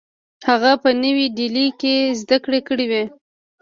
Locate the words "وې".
2.91-3.03